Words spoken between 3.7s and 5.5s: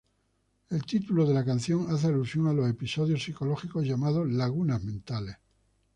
llamados Lagunas mentales.